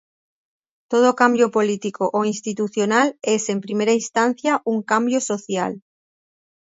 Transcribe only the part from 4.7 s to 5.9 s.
cambio social.